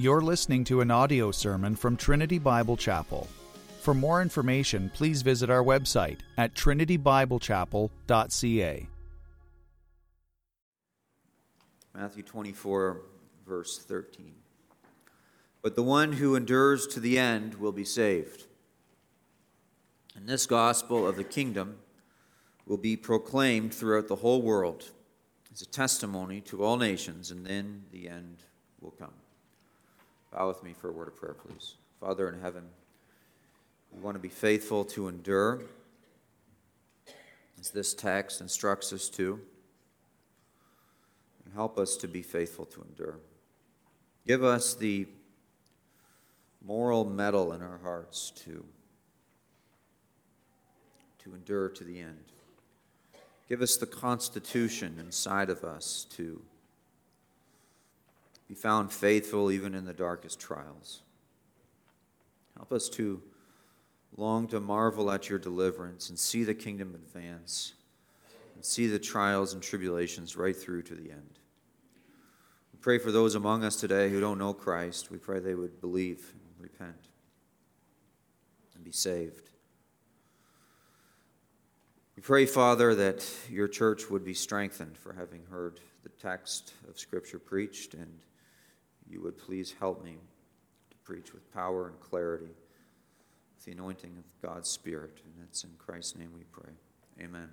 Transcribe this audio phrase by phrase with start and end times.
[0.00, 3.28] You're listening to an audio sermon from Trinity Bible Chapel.
[3.82, 8.86] For more information, please visit our website at trinitybiblechapel.ca.
[11.94, 13.02] Matthew 24,
[13.46, 14.32] verse 13.
[15.60, 18.46] But the one who endures to the end will be saved.
[20.16, 21.76] And this gospel of the kingdom
[22.64, 24.92] will be proclaimed throughout the whole world
[25.52, 28.38] as a testimony to all nations, and then the end
[28.80, 29.12] will come.
[30.32, 31.74] Bow with me for a word of prayer, please.
[32.00, 32.64] Father in heaven,
[33.92, 35.62] we want to be faithful to endure,
[37.58, 39.40] as this text instructs us to,
[41.44, 43.18] and help us to be faithful to endure.
[44.26, 45.08] Give us the
[46.64, 48.64] moral mettle in our hearts to,
[51.24, 52.24] to endure to the end.
[53.48, 56.40] Give us the constitution inside of us to
[58.50, 61.02] be found faithful even in the darkest trials.
[62.56, 63.22] Help us to
[64.16, 67.74] long to marvel at your deliverance and see the kingdom advance
[68.56, 71.38] and see the trials and tribulations right through to the end.
[72.72, 75.12] We pray for those among us today who don't know Christ.
[75.12, 77.06] We pray they would believe and repent
[78.74, 79.48] and be saved.
[82.16, 86.98] We pray, Father, that your church would be strengthened for having heard the text of
[86.98, 88.18] Scripture preached, and
[89.10, 90.16] you would please help me
[90.90, 92.54] to preach with power and clarity,
[93.56, 95.18] with the anointing of God's Spirit.
[95.24, 96.72] And it's in Christ's name we pray.
[97.20, 97.48] Amen.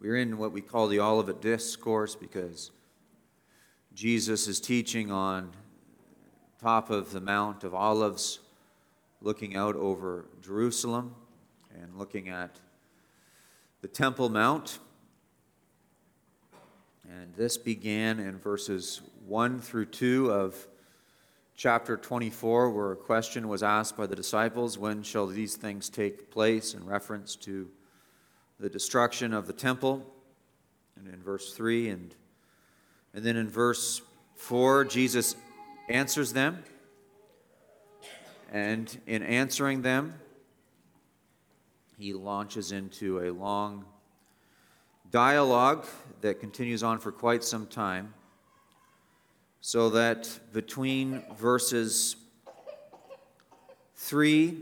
[0.00, 2.70] We're in what we call the Olivet Discourse because
[3.94, 5.52] Jesus is teaching on
[6.60, 8.38] top of the Mount of Olives,
[9.20, 11.14] looking out over Jerusalem
[11.74, 12.60] and looking at
[13.80, 14.78] the Temple Mount.
[17.10, 20.68] And this began in verses 1 through 2 of
[21.56, 26.30] chapter 24, where a question was asked by the disciples When shall these things take
[26.30, 26.74] place?
[26.74, 27.70] in reference to
[28.60, 30.04] the destruction of the temple.
[30.96, 32.14] And in verse 3, and,
[33.14, 34.02] and then in verse
[34.34, 35.34] 4, Jesus
[35.88, 36.62] answers them.
[38.52, 40.14] And in answering them,
[41.96, 43.86] he launches into a long
[45.10, 45.86] dialogue
[46.20, 48.14] that continues on for quite some time,
[49.60, 52.16] so that between verses
[53.96, 54.58] 3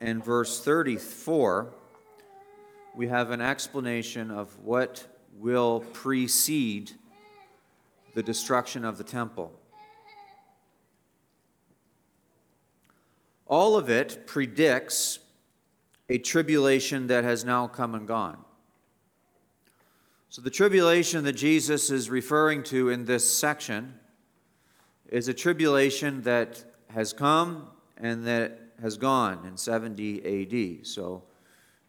[0.00, 1.72] and verse 34,
[2.94, 5.06] we have an explanation of what
[5.38, 6.92] will precede
[8.14, 9.52] the destruction of the temple.
[13.46, 15.18] All of it predicts
[16.08, 18.44] a tribulation that has now come and gone.
[20.32, 23.94] So, the tribulation that Jesus is referring to in this section
[25.08, 30.86] is a tribulation that has come and that has gone in 70 AD.
[30.86, 31.24] So,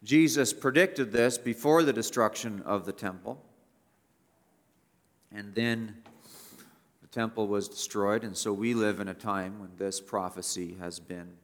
[0.02, 3.40] Jesus predicted this before the destruction of the temple.
[5.30, 6.02] And then
[7.00, 10.98] the temple was destroyed, and so we live in a time when this prophecy has
[10.98, 11.34] been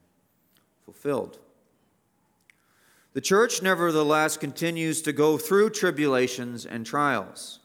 [0.85, 1.39] fulfilled.
[3.19, 7.59] The church, nevertheless, continues to go through tribulations and trials.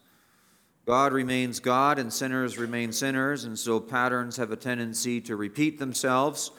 [0.88, 5.78] God remains God and sinners remain sinners, and so patterns have a tendency to repeat
[5.78, 6.50] themselves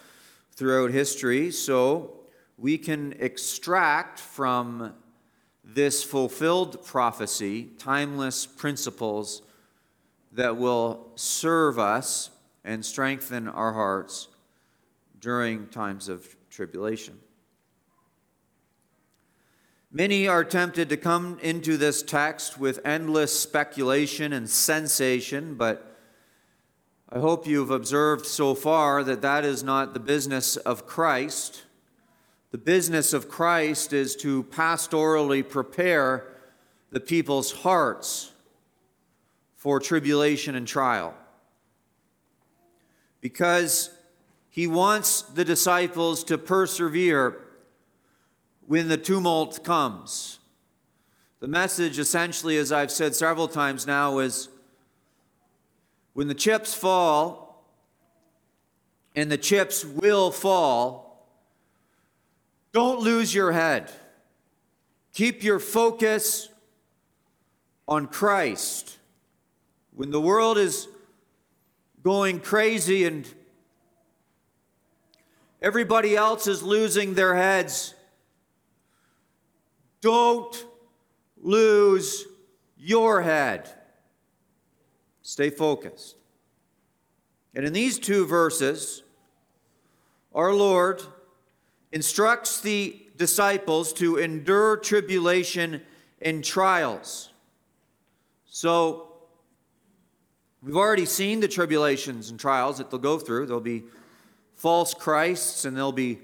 [0.52, 1.50] throughout history.
[1.50, 2.20] So
[2.56, 4.94] we can extract from
[5.64, 9.42] this fulfilled prophecy timeless principles
[10.30, 12.30] that will serve us
[12.62, 14.28] and strengthen our hearts
[15.18, 17.18] during times of tribulation.
[19.96, 25.96] Many are tempted to come into this text with endless speculation and sensation, but
[27.08, 31.62] I hope you've observed so far that that is not the business of Christ.
[32.50, 36.26] The business of Christ is to pastorally prepare
[36.90, 38.32] the people's hearts
[39.54, 41.14] for tribulation and trial.
[43.20, 43.90] Because
[44.50, 47.43] he wants the disciples to persevere
[48.66, 50.38] when the tumult comes.
[51.40, 54.48] The message, essentially, as I've said several times now, is
[56.14, 57.44] when the chips fall,
[59.16, 61.28] and the chips will fall,
[62.72, 63.92] don't lose your head.
[65.12, 66.48] Keep your focus
[67.86, 68.98] on Christ.
[69.94, 70.88] When the world is
[72.02, 73.26] going crazy and
[75.62, 77.94] everybody else is losing their heads,
[80.04, 80.66] don't
[81.40, 82.26] lose
[82.76, 83.70] your head.
[85.22, 86.16] Stay focused.
[87.54, 89.02] And in these two verses,
[90.34, 91.00] our Lord
[91.90, 95.80] instructs the disciples to endure tribulation
[96.20, 97.30] and trials.
[98.44, 99.08] So,
[100.62, 103.46] we've already seen the tribulations and trials that they'll go through.
[103.46, 103.84] There'll be
[104.54, 106.18] false Christs and there'll be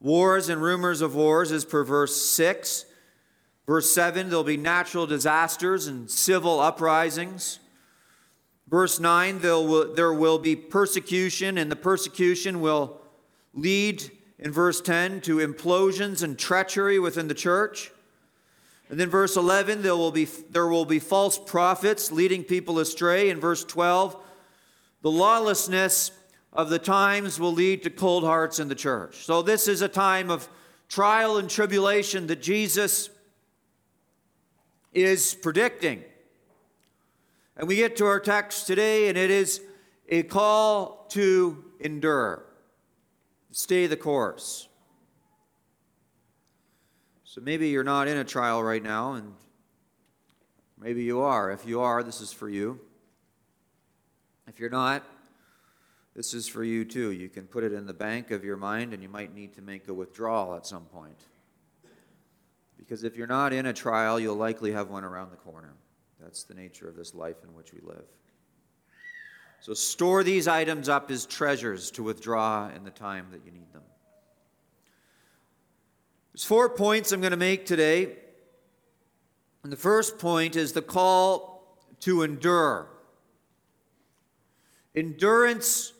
[0.00, 2.86] wars and rumors of wars, as per verse 6.
[3.66, 7.60] Verse 7, there'll be natural disasters and civil uprisings.
[8.68, 13.00] Verse 9, there will, there will be persecution, and the persecution will
[13.54, 17.90] lead, in verse 10, to implosions and treachery within the church.
[18.90, 23.30] And then verse 11, there will be, there will be false prophets leading people astray.
[23.30, 24.16] In verse 12,
[25.00, 26.10] the lawlessness
[26.52, 29.24] of the times will lead to cold hearts in the church.
[29.24, 30.48] So this is a time of
[30.88, 33.08] trial and tribulation that Jesus
[34.94, 36.04] is predicting.
[37.56, 39.60] And we get to our text today, and it is
[40.08, 42.44] a call to endure,
[43.50, 44.68] stay the course.
[47.24, 49.34] So maybe you're not in a trial right now, and
[50.78, 51.50] maybe you are.
[51.50, 52.80] If you are, this is for you.
[54.46, 55.04] If you're not,
[56.14, 57.10] this is for you too.
[57.10, 59.62] You can put it in the bank of your mind, and you might need to
[59.62, 61.18] make a withdrawal at some point.
[62.78, 65.74] Because if you're not in a trial, you'll likely have one around the corner.
[66.20, 68.04] That's the nature of this life in which we live.
[69.60, 73.72] So store these items up as treasures to withdraw in the time that you need
[73.72, 73.82] them.
[76.32, 78.16] There's four points I'm going to make today.
[79.62, 82.88] And the first point is the call to endure.
[84.94, 85.92] Endurance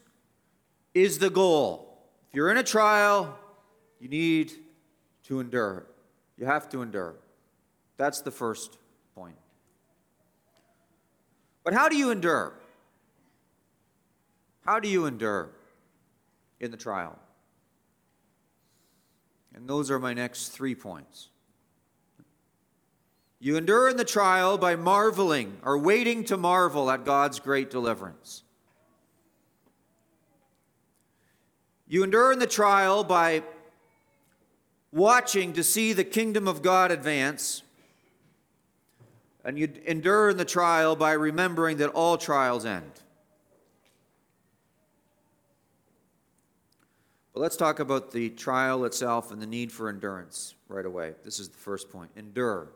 [0.93, 1.99] is the goal.
[2.29, 3.39] If you're in a trial,
[3.99, 4.53] you need
[5.25, 5.87] to endure.
[6.45, 7.15] You have to endure.
[7.97, 8.77] That's the first
[9.15, 9.39] point.
[11.65, 12.53] But how do you endure?
[14.67, 15.49] How do you endure
[16.61, 17.19] in the trial?
[19.55, 21.29] And those are my next three points.
[23.41, 28.43] You endure in the trial by marveling or waiting to marvel at God's great deliverance.
[31.89, 33.45] You endure in the trial by
[34.95, 37.63] watching to see the kingdom of God advance.
[39.45, 42.91] And you endure in the trial by remembering that all trials end.
[47.35, 51.15] But let's talk about the trial itself and the need for endurance right away.
[51.25, 52.69] This is the first point endure.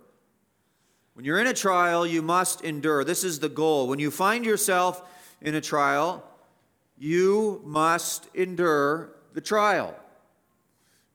[1.14, 3.04] When you're in a trial, you must endure.
[3.04, 3.86] This is the goal.
[3.86, 5.02] When you find yourself
[5.40, 6.24] in a trial,
[6.98, 9.94] you must endure the trial.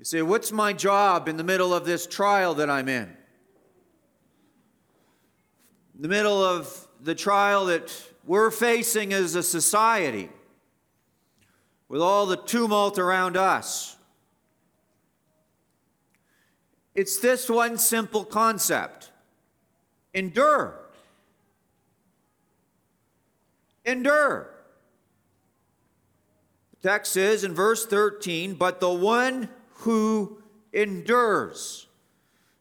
[0.03, 3.03] You say, What's my job in the middle of this trial that I'm in?
[5.95, 7.89] In the middle of the trial that
[8.25, 10.27] we're facing as a society
[11.87, 13.95] with all the tumult around us.
[16.93, 19.09] It's this one simple concept
[20.13, 20.79] endure.
[23.85, 24.49] Endure.
[26.81, 29.47] The text says in verse 13, but the one
[29.83, 30.41] who
[30.71, 31.87] endures.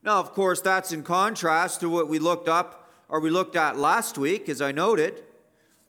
[0.02, 3.78] Now, of course, that's in contrast to what we looked up or we looked at
[3.78, 5.22] last week, as I noted.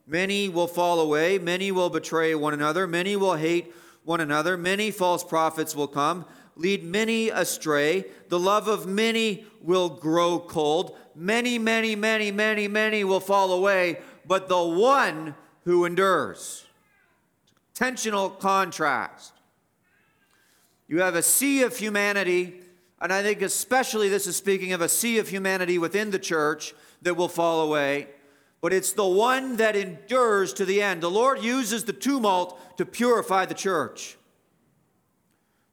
[0.06, 3.74] Many will fall away, many will betray one another, many will hate
[4.04, 6.26] one another, many false prophets will come,
[6.56, 8.04] lead many astray.
[8.28, 10.96] The love of many will grow cold.
[11.16, 16.64] Many, many, many, many, many will fall away, but the one who endures.
[17.74, 19.33] Tensional contrast.
[20.86, 22.60] You have a sea of humanity,
[23.00, 26.74] and I think especially this is speaking of a sea of humanity within the church
[27.02, 28.08] that will fall away
[28.64, 31.02] but it's the one that endures to the end.
[31.02, 34.16] The Lord uses the tumult to purify the church,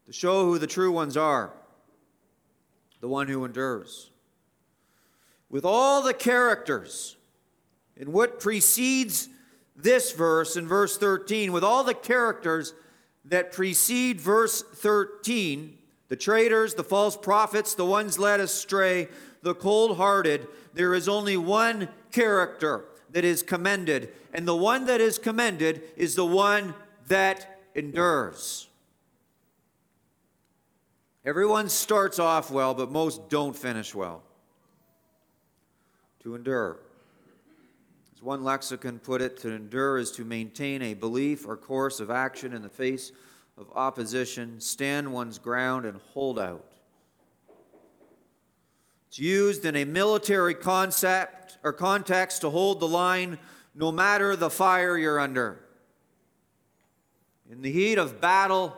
[0.04, 1.54] to show who the true ones are,
[3.00, 4.10] the one who endures.
[5.48, 7.16] With all the characters
[7.96, 9.30] in what precedes
[9.74, 12.74] this verse in verse 13, with all the characters
[13.24, 19.08] that precede verse 13, the traitors, the false prophets, the ones led astray,
[19.42, 25.00] the cold hearted, there is only one character that is commended, and the one that
[25.00, 26.74] is commended is the one
[27.08, 28.68] that endures.
[31.24, 34.22] Everyone starts off well, but most don't finish well.
[36.24, 36.78] To endure.
[38.22, 42.52] One lexicon put it, to endure is to maintain a belief or course of action
[42.52, 43.10] in the face
[43.58, 46.64] of opposition, stand one's ground, and hold out.
[49.08, 53.40] It's used in a military concept or context to hold the line
[53.74, 55.58] no matter the fire you're under.
[57.50, 58.76] In the heat of battle,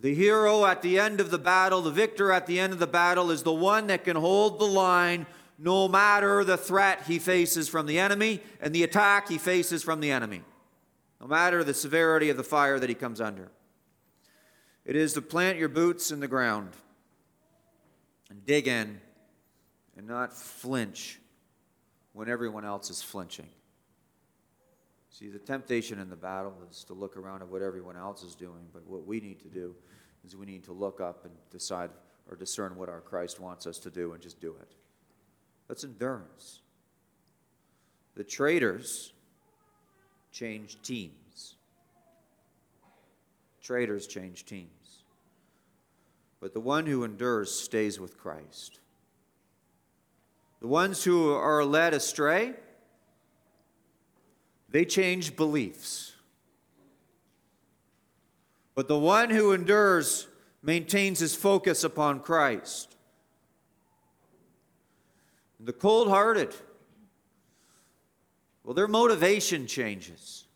[0.00, 2.86] the hero at the end of the battle, the victor at the end of the
[2.86, 5.26] battle, is the one that can hold the line
[5.60, 10.00] no matter the threat he faces from the enemy and the attack he faces from
[10.00, 10.40] the enemy,
[11.20, 13.50] no matter the severity of the fire that he comes under.
[14.86, 16.70] It is to plant your boots in the ground
[18.30, 19.02] and dig in
[19.98, 21.20] and not flinch
[22.14, 23.48] when everyone else is flinching.
[25.10, 28.34] See, the temptation in the battle is to look around at what everyone else is
[28.34, 29.74] doing, but what we need to do
[30.24, 31.90] is we need to look up and decide
[32.30, 34.74] or discern what our Christ wants us to do and just do it.
[35.70, 36.62] That's endurance.
[38.16, 39.12] The traitors
[40.32, 41.54] change teams.
[43.62, 45.04] Traitors change teams.
[46.40, 48.80] But the one who endures stays with Christ.
[50.60, 52.54] The ones who are led astray,
[54.68, 56.14] they change beliefs.
[58.74, 60.26] But the one who endures
[60.64, 62.96] maintains his focus upon Christ.
[65.62, 66.54] The cold hearted,
[68.64, 70.46] well, their motivation changes.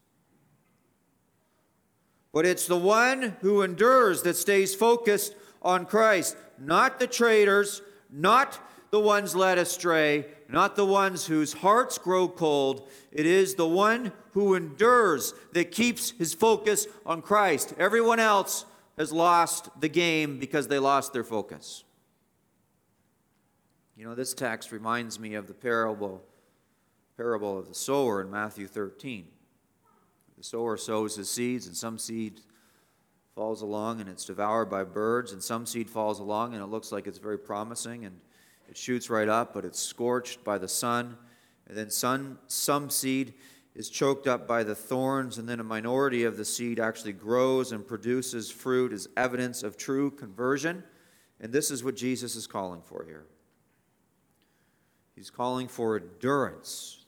[2.33, 8.59] But it's the one who endures that stays focused on Christ, not the traitors, not
[8.91, 12.89] the ones led astray, not the ones whose hearts grow cold.
[13.13, 17.75] It is the one who endures that keeps his focus on Christ.
[17.79, 18.65] Everyone else
[18.97, 21.84] has lost the game because they lost their focus.
[23.97, 26.23] You know, this text reminds me of the parable,
[27.17, 29.27] parable of the sower in Matthew 13.
[30.37, 32.41] The sower sows his seeds, and some seed
[33.35, 36.93] falls along and it's devoured by birds, and some seed falls along and it looks
[36.93, 38.21] like it's very promising and
[38.69, 41.17] it shoots right up, but it's scorched by the sun.
[41.67, 43.35] And then sun, some seed
[43.75, 47.73] is choked up by the thorns, and then a minority of the seed actually grows
[47.73, 50.85] and produces fruit as evidence of true conversion.
[51.41, 53.27] And this is what Jesus is calling for here.
[55.15, 57.05] He's calling for endurance,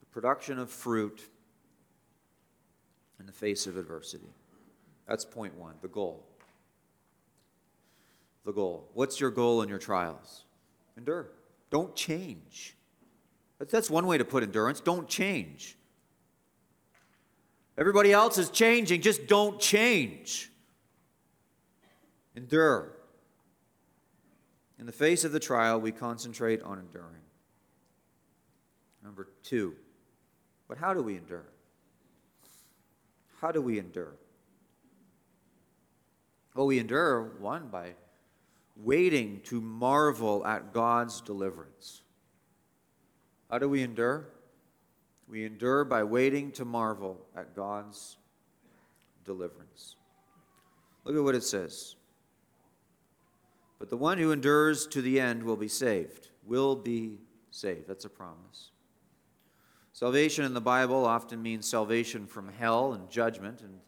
[0.00, 1.28] the production of fruit
[3.18, 4.28] in the face of adversity.
[5.08, 6.24] That's point one, the goal
[8.44, 8.88] the goal.
[8.94, 10.44] What's your goal in your trials?
[10.96, 11.28] Endure.
[11.70, 12.76] Don't change.
[13.58, 14.80] That's one way to put endurance.
[14.80, 15.76] Don't change.
[17.78, 20.50] Everybody else is changing, just don't change.
[22.36, 22.92] Endure.
[24.82, 27.22] In the face of the trial, we concentrate on enduring.
[29.04, 29.76] Number two,
[30.66, 31.46] but how do we endure?
[33.40, 34.16] How do we endure?
[36.56, 37.94] Well, we endure, one, by
[38.74, 42.02] waiting to marvel at God's deliverance.
[43.48, 44.30] How do we endure?
[45.28, 48.16] We endure by waiting to marvel at God's
[49.24, 49.94] deliverance.
[51.04, 51.94] Look at what it says.
[53.82, 57.18] But the one who endures to the end will be saved, will be
[57.50, 57.88] saved.
[57.88, 58.70] That's a promise.
[59.92, 63.80] Salvation in the Bible often means salvation from hell and judgment, and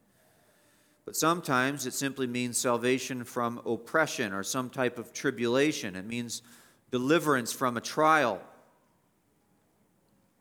[1.04, 5.94] but sometimes it simply means salvation from oppression or some type of tribulation.
[5.94, 6.42] It means
[6.90, 8.40] deliverance from a trial.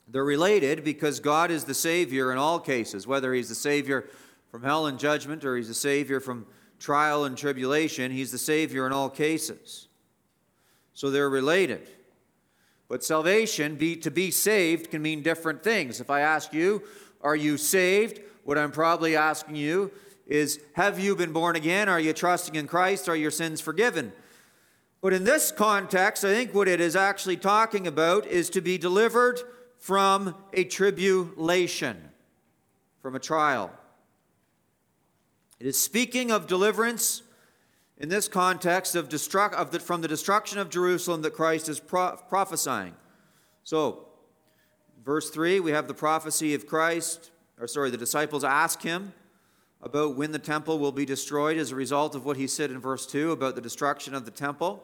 [0.08, 4.10] They're related because God is the Savior in all cases, whether He's the Savior
[4.50, 6.48] from hell and judgment or He's the Savior from
[6.84, 9.88] trial and tribulation, He's the Savior in all cases.
[10.94, 11.88] So they're related.
[12.90, 16.02] But salvation, be, to be saved, can mean different things.
[16.02, 16.84] If I ask you,
[17.22, 18.20] Are you saved?
[18.44, 19.92] What I'm probably asking you
[20.28, 21.88] is have you been born again?
[21.88, 23.08] Are you trusting in Christ?
[23.08, 24.12] Are your sins forgiven?
[25.00, 28.78] But in this context, I think what it is actually talking about is to be
[28.78, 29.40] delivered
[29.78, 32.10] from a tribulation,
[33.02, 33.72] from a trial.
[35.64, 37.22] It is speaking of deliverance
[37.98, 41.80] in this context of, destruct, of the, from the destruction of Jerusalem that Christ is
[41.80, 42.94] pro- prophesying.
[43.64, 44.10] So,
[45.06, 49.14] verse 3, we have the prophecy of Christ, or sorry, the disciples ask him,
[49.82, 52.80] about when the temple will be destroyed as a result of what he said in
[52.82, 54.84] verse 2 about the destruction of the temple.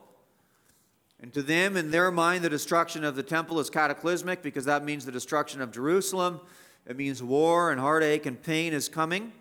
[1.19, 4.85] And to them, in their mind, the destruction of the temple is cataclysmic because that
[4.85, 6.39] means the destruction of Jerusalem.
[6.87, 9.33] It means war and heartache and pain is coming.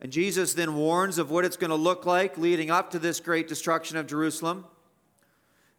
[0.00, 3.18] And Jesus then warns of what it's going to look like leading up to this
[3.18, 4.64] great destruction of Jerusalem.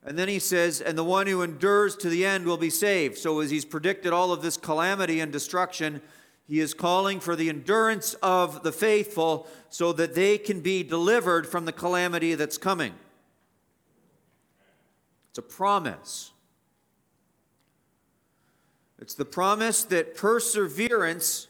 [0.03, 3.17] And then he says, And the one who endures to the end will be saved.
[3.17, 6.01] So, as he's predicted all of this calamity and destruction,
[6.47, 11.47] he is calling for the endurance of the faithful so that they can be delivered
[11.47, 12.93] from the calamity that's coming.
[15.29, 16.31] It's a promise.
[18.99, 21.48] It's the promise that perseverance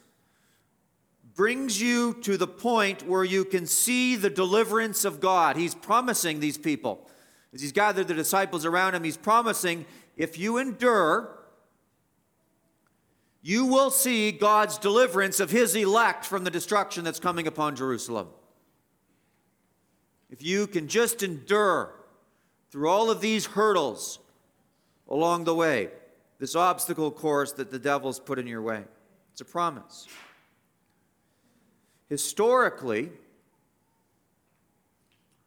[1.39, 5.55] brings you to the point where you can see the deliverance of God.
[5.55, 7.10] He's promising these people,
[7.53, 9.86] as he's gathered the disciples around him, he's promising
[10.17, 11.39] if you endure,
[13.41, 18.27] you will see God's deliverance of his elect from the destruction that's coming upon Jerusalem.
[20.29, 21.93] If you can just endure
[22.69, 24.19] through all of these hurdles
[25.08, 25.88] along the way,
[26.38, 28.84] this obstacle course that the devil's put in your way,
[29.31, 30.05] it's a promise.
[32.10, 33.12] Historically,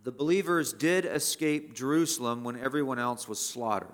[0.05, 3.89] the believers did escape Jerusalem when everyone else was slaughtered.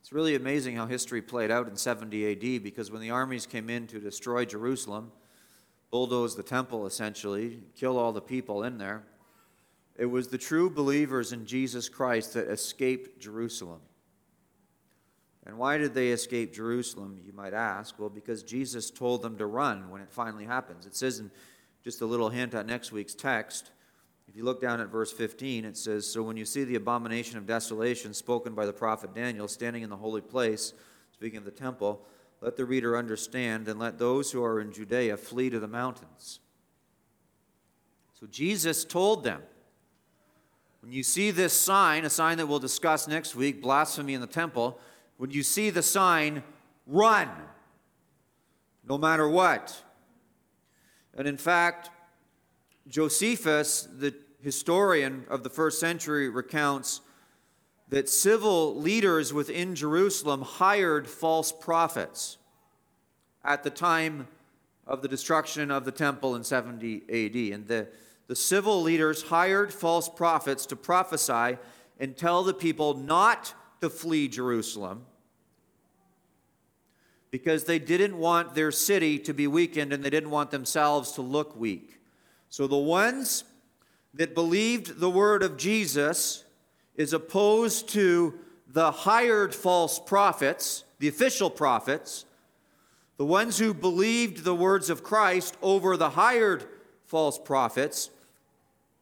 [0.00, 3.70] It's really amazing how history played out in 70 AD because when the armies came
[3.70, 5.12] in to destroy Jerusalem,
[5.90, 9.04] bulldoze the temple essentially, kill all the people in there,
[9.96, 13.80] it was the true believers in Jesus Christ that escaped Jerusalem.
[15.46, 17.98] And why did they escape Jerusalem, you might ask?
[17.98, 20.86] Well, because Jesus told them to run when it finally happens.
[20.86, 21.30] It says in
[21.82, 23.70] just a little hint at next week's text,
[24.26, 27.36] if you look down at verse 15, it says, So when you see the abomination
[27.36, 30.72] of desolation spoken by the prophet Daniel standing in the holy place,
[31.12, 32.06] speaking of the temple,
[32.40, 36.40] let the reader understand, and let those who are in Judea flee to the mountains.
[38.18, 39.42] So Jesus told them,
[40.80, 44.26] when you see this sign, a sign that we'll discuss next week, blasphemy in the
[44.26, 44.78] temple,
[45.16, 46.42] when you see the sign,
[46.86, 47.28] run,
[48.88, 49.82] no matter what.
[51.16, 51.90] And in fact,
[52.88, 57.00] Josephus, the historian of the first century, recounts
[57.88, 62.38] that civil leaders within Jerusalem hired false prophets
[63.44, 64.26] at the time
[64.86, 67.54] of the destruction of the temple in 70 AD.
[67.54, 67.88] And the,
[68.26, 71.58] the civil leaders hired false prophets to prophesy
[72.00, 75.04] and tell the people not to flee Jerusalem
[77.30, 81.20] because they didn't want their city to be weakened and they didn't want themselves to
[81.22, 82.00] look weak.
[82.48, 83.42] So the ones
[84.14, 86.44] that believed the word of Jesus
[86.94, 92.24] is opposed to the hired false prophets, the official prophets,
[93.16, 96.64] the ones who believed the words of Christ over the hired
[97.04, 98.10] false prophets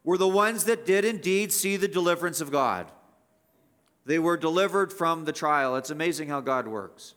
[0.05, 2.91] were the ones that did indeed see the deliverance of God.
[4.05, 5.77] They were delivered from the trial.
[5.77, 7.15] It's amazing how God works.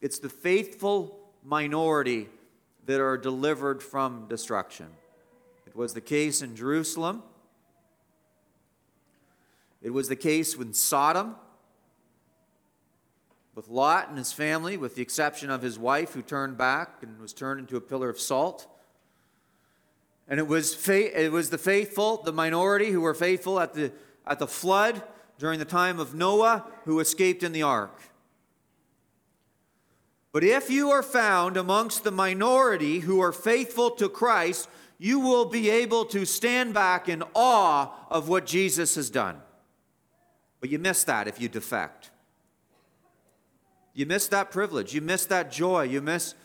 [0.00, 2.28] It's the faithful minority
[2.86, 4.88] that are delivered from destruction.
[5.66, 7.22] It was the case in Jerusalem.
[9.80, 11.36] It was the case with Sodom,
[13.54, 17.20] with Lot and his family, with the exception of his wife who turned back and
[17.20, 18.66] was turned into a pillar of salt.
[20.28, 23.92] And it was, fa- it was the faithful, the minority who were faithful at the,
[24.26, 25.02] at the flood
[25.42, 27.98] during the time of Noah who escaped in the ark.
[30.30, 35.46] But if you are found amongst the minority who are faithful to Christ, you will
[35.46, 39.42] be able to stand back in awe of what Jesus has done.
[40.60, 42.12] But you miss that if you defect.
[43.94, 44.94] You miss that privilege.
[44.94, 45.82] You miss that joy.
[45.82, 46.36] You miss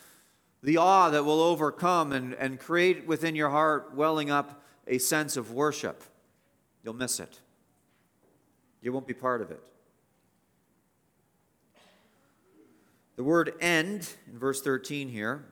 [0.63, 5.37] the awe that will overcome and, and create within your heart, welling up a sense
[5.37, 6.01] of worship.
[6.83, 7.41] You'll miss it.
[8.81, 9.61] You won't be part of it.
[13.15, 15.45] The word end in verse 13 here,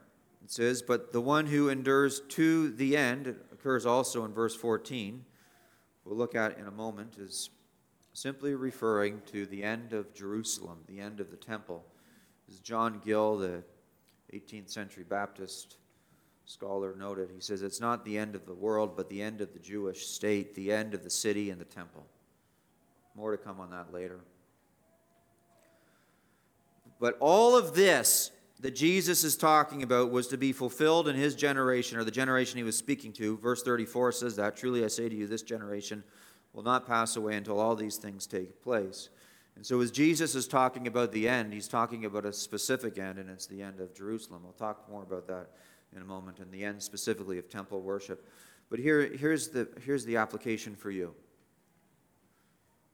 [0.43, 4.55] it says, But the one who endures to the end, it occurs also in verse
[4.55, 5.25] 14,
[6.03, 7.49] we'll look at in a moment, is
[8.13, 11.83] simply referring to the end of Jerusalem, the end of the temple.
[12.47, 13.63] As John Gill, the
[14.31, 15.77] 18th century Baptist
[16.45, 19.53] scholar, noted, he says, It's not the end of the world, but the end of
[19.53, 22.05] the Jewish state, the end of the city and the temple.
[23.15, 24.19] More to come on that later.
[26.99, 31.35] But all of this that Jesus is talking about was to be fulfilled in his
[31.35, 33.37] generation, or the generation he was speaking to.
[33.37, 36.03] Verse 34 says that Truly I say to you, this generation
[36.53, 39.09] will not pass away until all these things take place.
[39.55, 43.19] And so, as Jesus is talking about the end, he's talking about a specific end,
[43.19, 44.41] and it's the end of Jerusalem.
[44.43, 45.51] We'll talk more about that
[45.95, 48.27] in a moment, and the end specifically of temple worship.
[48.69, 51.13] But here, here's, the, here's the application for you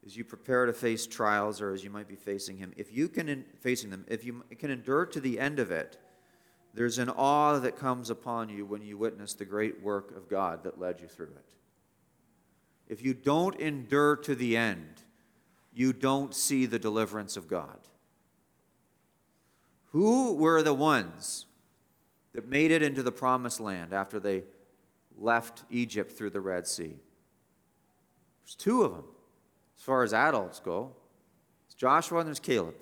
[0.04, 3.08] as you prepare to face trials or as you might be facing him, if you
[3.08, 5.98] can facing them, if you can endure to the end of it,
[6.74, 10.64] there's an awe that comes upon you when you witness the great work of God
[10.64, 11.54] that led you through it.
[12.88, 15.02] If you don't endure to the end,
[15.72, 17.78] you don't see the deliverance of God.
[19.92, 21.46] Who were the ones
[22.34, 24.44] that made it into the promised land after they
[25.18, 26.96] left Egypt through the Red Sea?
[28.42, 29.04] There's two of them
[29.82, 30.92] as far as adults go.
[31.66, 32.76] It's Joshua and there's Caleb.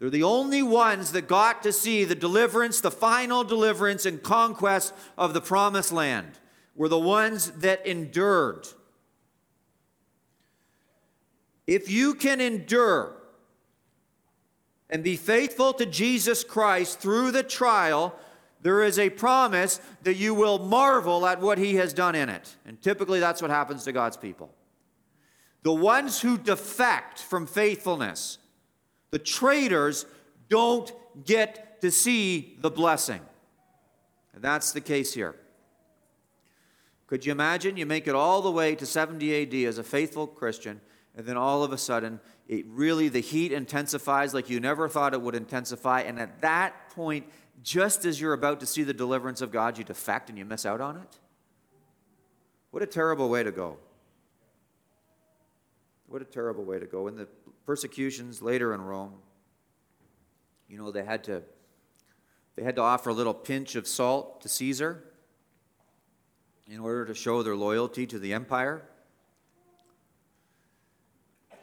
[0.00, 4.92] They're the only ones that got to see the deliverance, the final deliverance and conquest
[5.16, 6.32] of the promised land,
[6.74, 8.66] were the ones that endured.
[11.68, 13.14] If you can endure
[14.90, 18.16] and be faithful to Jesus Christ through the trial,
[18.62, 22.56] there is a promise that you will marvel at what he has done in it.
[22.66, 24.52] And typically that's what happens to God's people.
[25.62, 28.38] The ones who defect from faithfulness,
[29.10, 30.06] the traitors,
[30.48, 30.92] don't
[31.24, 33.20] get to see the blessing.
[34.34, 35.34] And that's the case here.
[37.06, 40.26] Could you imagine you make it all the way to 70 AD as a faithful
[40.26, 40.80] Christian,
[41.16, 45.14] and then all of a sudden, it really, the heat intensifies like you never thought
[45.14, 47.26] it would intensify, and at that point,
[47.62, 50.64] just as you're about to see the deliverance of God, you defect and you miss
[50.64, 51.18] out on it?
[52.70, 53.78] What a terrible way to go.
[56.08, 57.06] What a terrible way to go.
[57.06, 57.28] In the
[57.66, 59.14] persecutions later in Rome,
[60.68, 61.42] you know, they had to
[62.56, 65.04] they had to offer a little pinch of salt to Caesar
[66.66, 68.82] in order to show their loyalty to the empire.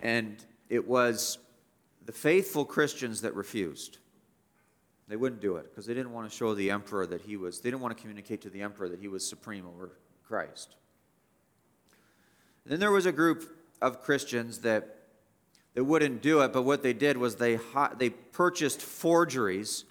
[0.02, 0.38] And
[0.70, 1.38] it was
[2.06, 3.98] the faithful Christians that refused.
[5.08, 7.60] They wouldn't do it because they didn't want to show the emperor that he was,
[7.60, 10.76] they didn't want to communicate to the emperor that he was supreme over Christ.
[12.64, 13.44] And then there was a group
[13.82, 14.98] of Christians that,
[15.74, 17.60] that wouldn't do it, but what they did was they,
[17.98, 19.86] they purchased forgeries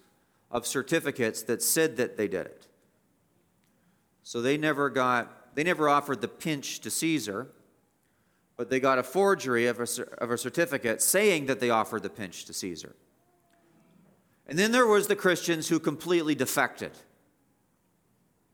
[0.51, 2.66] of certificates that said that they did it.
[4.23, 7.49] So they never got, they never offered the pinch to Caesar,
[8.57, 9.87] but they got a forgery of a,
[10.18, 12.94] of a certificate saying that they offered the pinch to Caesar.
[14.47, 16.92] And then there was the Christians who completely defected.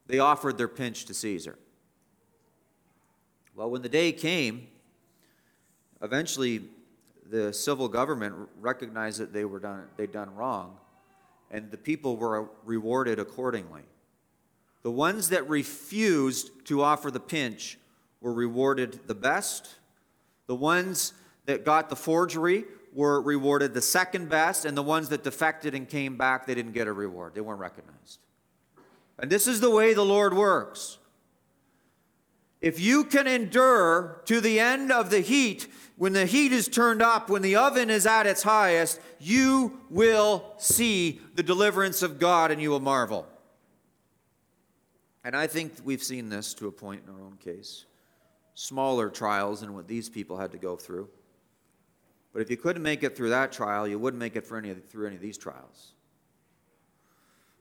[0.07, 1.59] They offered their pinch to Caesar.
[3.55, 4.69] Well, when the day came,
[6.03, 6.63] eventually
[7.31, 10.77] the civil government recognized that they were done, they'd done wrong,
[11.51, 13.83] and the people were uh, rewarded accordingly.
[14.83, 17.79] The ones that refused to offer the pinch
[18.21, 19.77] were rewarded the best.
[20.47, 21.13] The ones
[21.47, 25.89] that got the forgery were rewarded the second best, and the ones that defected and
[25.89, 27.35] came back, they didn't get a reward.
[27.35, 28.19] They weren't recognized.
[29.19, 30.99] And this is the way the Lord works.
[32.61, 35.67] If you can endure to the end of the heat,
[36.01, 40.55] when the heat is turned up, when the oven is at its highest, you will
[40.57, 43.29] see the deliverance of God and you will marvel.
[45.25, 47.85] And I think we've seen this to a point in our own case.
[48.55, 51.11] Smaller trials than what these people had to go through.
[52.33, 54.73] But if you couldn't make it through that trial, you wouldn't make it for any,
[54.73, 55.93] through any of these trials.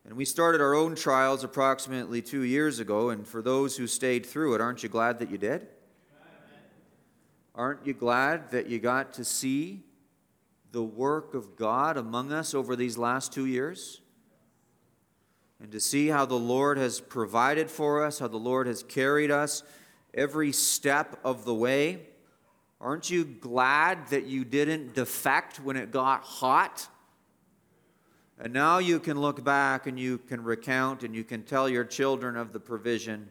[0.06, 4.26] And we started our own trials approximately two years ago, and for those who stayed
[4.26, 5.68] through it, aren't you glad that you did?
[7.60, 9.84] Aren't you glad that you got to see
[10.72, 14.00] the work of God among us over these last two years?
[15.62, 19.30] And to see how the Lord has provided for us, how the Lord has carried
[19.30, 19.64] us
[20.14, 22.00] every step of the way.
[22.80, 26.88] Aren't you glad that you didn't defect when it got hot?
[28.40, 31.84] And now you can look back and you can recount and you can tell your
[31.84, 33.28] children of the provision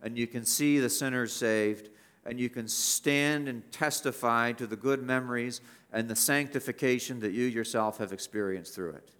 [0.00, 1.88] and you can see the sinners saved
[2.24, 5.60] and you can stand and testify to the good memories
[5.92, 9.10] and the sanctification that you yourself have experienced through it.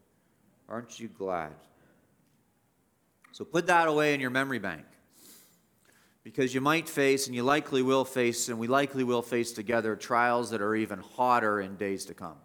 [0.69, 1.53] Aren't you glad?
[3.33, 4.85] So put that away in your memory bank
[6.25, 9.97] because you might face, and you likely will face, and we likely will face together
[9.97, 12.37] trials that are even hotter in days to come.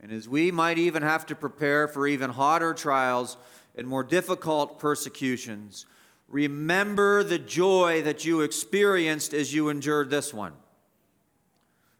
[0.00, 3.36] And as we might even have to prepare for even hotter trials
[3.74, 5.84] and more difficult persecutions,
[6.30, 10.52] remember the joy that you experienced as you endured this one.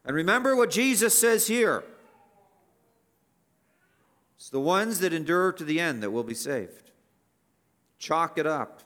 [0.04, 1.84] And remember what Jesus says here
[4.38, 6.90] it's the ones that endure to the end that will be saved.
[7.98, 8.82] Chalk it up.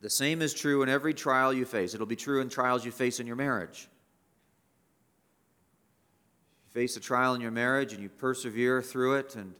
[0.00, 1.94] The same is true in every trial you face.
[1.94, 3.88] It'll be true in trials you face in your marriage.
[6.66, 9.54] You face a trial in your marriage and you persevere through it and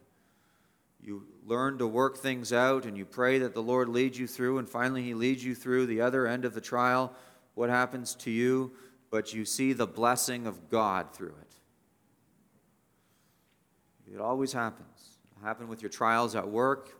[1.01, 4.57] you learn to work things out and you pray that the Lord leads you through,
[4.57, 7.13] and finally, He leads you through the other end of the trial.
[7.55, 8.71] What happens to you?
[9.11, 11.55] But you see the blessing of God through it.
[14.13, 15.17] It always happens.
[15.35, 16.99] It happened with your trials at work,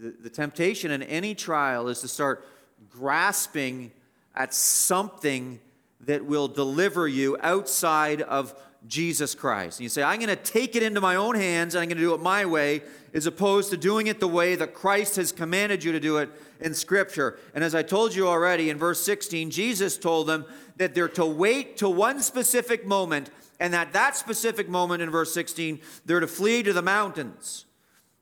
[0.00, 2.46] the, the temptation in any trial is to start
[2.88, 3.92] grasping
[4.34, 5.60] at something
[6.00, 8.54] that will deliver you outside of
[8.86, 9.78] Jesus Christ.
[9.78, 11.98] And you say, I'm going to take it into my own hands and I'm going
[11.98, 15.32] to do it my way, as opposed to doing it the way that Christ has
[15.32, 17.38] commanded you to do it in Scripture.
[17.54, 20.44] And as I told you already in verse 16, Jesus told them
[20.76, 25.34] that they're to wait to one specific moment, and at that specific moment in verse
[25.34, 27.66] 16, they're to flee to the mountains.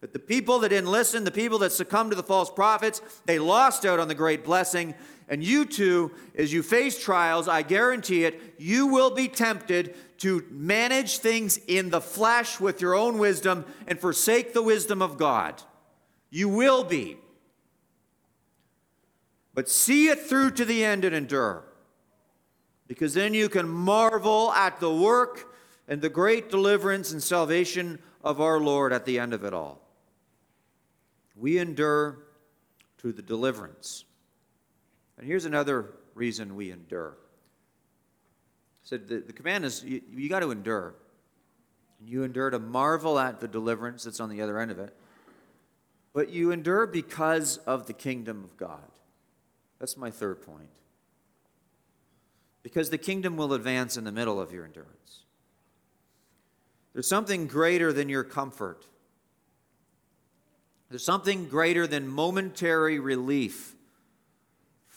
[0.01, 3.39] But the people that didn't listen, the people that succumbed to the false prophets, they
[3.39, 4.95] lost out on the great blessing.
[5.29, 10.45] And you too, as you face trials, I guarantee it, you will be tempted to
[10.51, 15.63] manage things in the flesh with your own wisdom and forsake the wisdom of God.
[16.31, 17.19] You will be.
[19.55, 21.65] But see it through to the end and endure.
[22.87, 25.55] Because then you can marvel at the work
[25.87, 29.81] and the great deliverance and salvation of our Lord at the end of it all.
[31.37, 32.19] We endure
[32.99, 34.05] to the deliverance.
[35.19, 37.17] And here's another reason we endure.
[38.85, 40.95] So the, the command is you, you got to endure.
[42.05, 44.97] You endure to marvel at the deliverance that's on the other end of it.
[46.15, 48.89] But you endure because of the kingdom of God.
[49.81, 50.71] That's my third point.
[52.63, 55.25] Because the kingdom will advance in the middle of your endurance.
[56.93, 58.85] There's something greater than your comfort.
[60.91, 63.75] There's something greater than momentary relief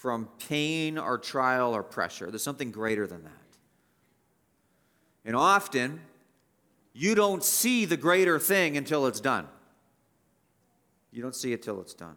[0.01, 2.31] from pain or trial or pressure.
[2.31, 3.31] There's something greater than that.
[5.23, 6.01] And often,
[6.91, 9.47] you don't see the greater thing until it's done.
[11.11, 12.15] You don't see it till it's done.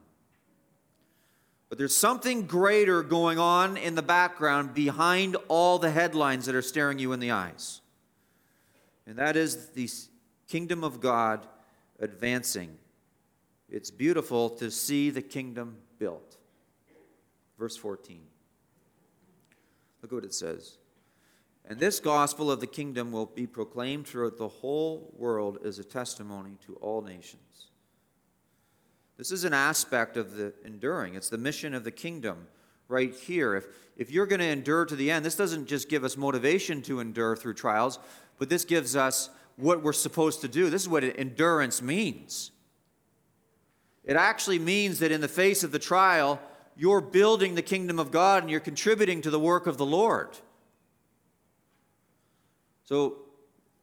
[1.68, 6.62] But there's something greater going on in the background behind all the headlines that are
[6.62, 7.82] staring you in the eyes.
[9.06, 9.90] And that is the
[10.48, 11.46] kingdom of God
[12.00, 12.78] advancing.
[13.68, 16.33] It's beautiful to see the kingdom built.
[17.58, 18.20] Verse 14.
[20.02, 20.78] Look at what it says.
[21.66, 25.84] And this gospel of the kingdom will be proclaimed throughout the whole world as a
[25.84, 27.68] testimony to all nations.
[29.16, 31.14] This is an aspect of the enduring.
[31.14, 32.48] It's the mission of the kingdom
[32.88, 33.54] right here.
[33.54, 36.82] If, if you're going to endure to the end, this doesn't just give us motivation
[36.82, 37.98] to endure through trials,
[38.38, 40.68] but this gives us what we're supposed to do.
[40.68, 42.50] This is what endurance means.
[44.04, 46.40] It actually means that in the face of the trial,
[46.76, 50.36] you're building the kingdom of God and you're contributing to the work of the Lord.
[52.84, 53.16] So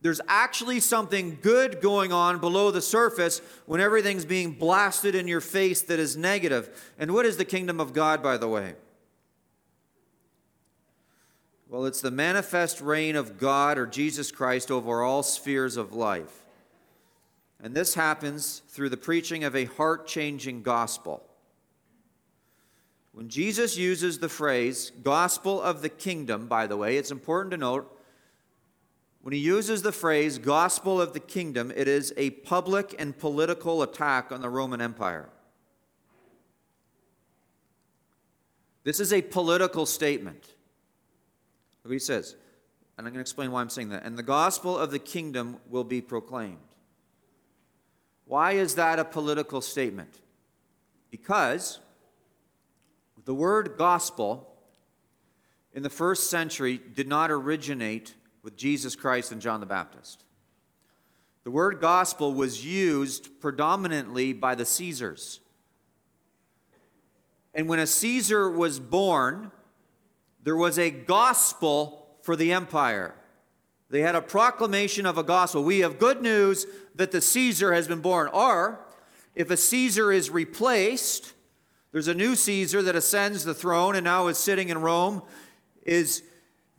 [0.01, 5.41] there's actually something good going on below the surface when everything's being blasted in your
[5.41, 6.91] face that is negative.
[6.97, 8.75] And what is the kingdom of God, by the way?
[11.69, 16.45] Well, it's the manifest reign of God or Jesus Christ over all spheres of life.
[17.63, 21.23] And this happens through the preaching of a heart changing gospel.
[23.13, 27.58] When Jesus uses the phrase gospel of the kingdom, by the way, it's important to
[27.58, 27.97] note
[29.21, 33.84] when he uses the phrase gospel of the kingdom, it is a public and political
[33.84, 35.30] attack on the Roman Empire.
[38.84, 40.43] This is a political statement.
[41.84, 42.36] Look what he says.
[42.97, 44.06] And I'm going to explain why I'm saying that.
[44.06, 46.58] And the gospel of the kingdom will be proclaimed.
[48.26, 50.19] Why is that a political statement?
[51.12, 51.80] Because
[53.25, 54.47] the word gospel
[55.73, 60.23] in the first century did not originate with Jesus Christ and John the Baptist.
[61.43, 65.39] The word gospel was used predominantly by the Caesars.
[67.53, 69.51] And when a Caesar was born,
[70.43, 73.15] there was a gospel for the empire.
[73.89, 75.63] They had a proclamation of a gospel.
[75.63, 78.29] We have good news that the Caesar has been born.
[78.31, 78.79] Or,
[79.36, 81.34] if a Caesar is replaced,
[81.91, 85.21] there's a new Caesar that ascends the throne and now is sitting in Rome,
[85.86, 86.23] is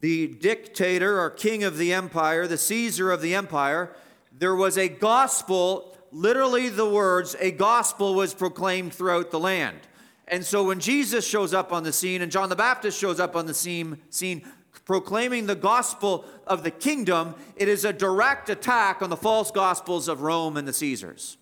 [0.01, 3.95] the dictator or king of the empire, the Caesar of the empire,
[4.37, 9.79] there was a gospel, literally the words, a gospel was proclaimed throughout the land.
[10.27, 13.37] And so when Jesus shows up on the scene and John the Baptist shows up
[13.37, 14.43] on the scene, scene
[14.85, 20.09] proclaiming the gospel of the kingdom, it is a direct attack on the false gospels
[20.09, 21.37] of Rome and the Caesars.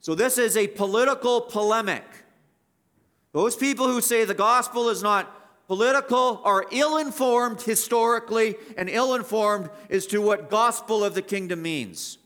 [0.00, 2.04] So this is a political polemic.
[3.32, 9.14] Those people who say the gospel is not political are ill informed historically and ill
[9.14, 12.18] informed as to what gospel of the kingdom means.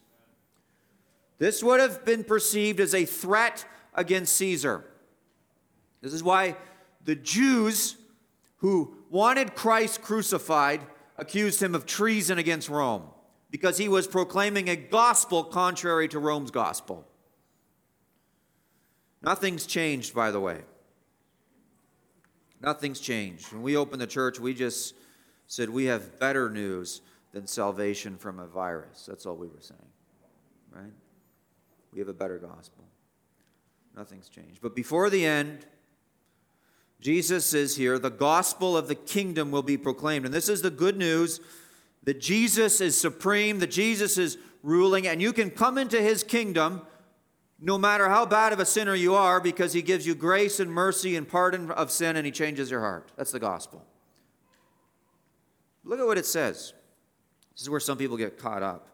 [1.39, 4.85] This would have been perceived as a threat against Caesar.
[6.01, 6.57] This is why
[7.05, 7.97] the Jews
[8.59, 10.81] who wanted Christ crucified
[11.19, 13.05] accused him of treason against Rome
[13.51, 17.07] because he was proclaiming a gospel contrary to Rome's gospel.
[19.23, 20.63] Nothing's changed, by the way.
[22.65, 23.53] Nothing's changed.
[23.53, 24.95] When we opened the church, we just
[25.47, 29.07] said we have better news than salvation from a virus.
[29.07, 29.81] That's all we were saying,
[30.71, 30.93] right?
[31.93, 32.85] We have a better gospel.
[33.97, 34.61] Nothing's changed.
[34.63, 35.67] But before the end,
[37.01, 37.99] Jesus is here.
[37.99, 40.25] The gospel of the kingdom will be proclaimed.
[40.25, 41.41] And this is the good news
[42.05, 46.83] that Jesus is supreme, that Jesus is ruling, and you can come into his kingdom
[47.61, 50.71] no matter how bad of a sinner you are because he gives you grace and
[50.71, 53.13] mercy and pardon of sin and he changes your heart.
[53.17, 53.85] That's the gospel.
[55.85, 56.73] Look at what it says.
[57.55, 58.89] This is where some people get caught up.